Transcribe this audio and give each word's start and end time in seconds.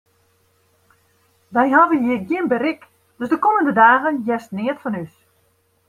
Wy 1.53 1.65
hawwe 1.73 1.95
hjir 2.01 2.21
gjin 2.27 2.49
berik, 2.51 2.81
dus 3.17 3.31
de 3.33 3.37
kommende 3.43 3.73
dagen 3.81 4.21
hearst 4.25 4.53
neat 4.55 4.79
fan 4.81 4.99
ús. 5.03 5.13